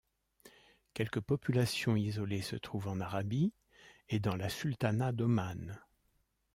[0.95, 3.53] Quelques populations isolées se trouvent en Arabie
[4.09, 5.79] et dans la sultanat d'Oman.